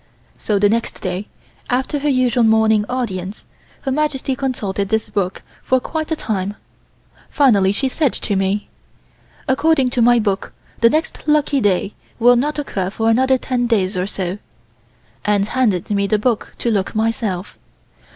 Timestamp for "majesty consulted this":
3.91-5.09